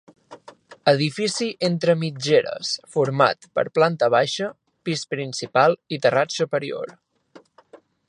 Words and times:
Edifici 0.91 1.49
entre 1.67 1.95
mitgeres 2.05 2.71
format 2.97 3.47
per 3.59 3.67
planta 3.81 4.11
baixa, 4.17 4.51
pis 4.89 5.07
principal 5.15 5.81
i 5.99 6.05
terrat 6.07 6.39
superior. 6.41 6.99